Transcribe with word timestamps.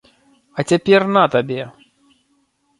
А 0.57 0.65
цяпер 0.71 1.07
на 1.19 1.23
табе! 1.37 1.63